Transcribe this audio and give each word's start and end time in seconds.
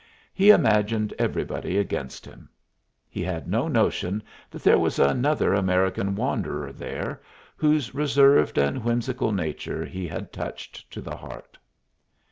He 0.33 0.49
imagined 0.49 1.13
everybody 1.19 1.77
against 1.77 2.25
him. 2.25 2.49
He 3.07 3.21
had 3.21 3.47
no 3.47 3.67
notion 3.67 4.23
that 4.49 4.63
there 4.63 4.79
was 4.79 4.97
another 4.97 5.53
American 5.53 6.15
wanderer 6.15 6.73
there, 6.73 7.21
whose 7.55 7.93
reserved 7.93 8.57
and 8.57 8.83
whimsical 8.83 9.31
nature 9.31 9.85
he 9.85 10.07
had 10.07 10.33
touched 10.33 10.89
to 10.91 11.01
the 11.01 11.15
heart. 11.17 11.59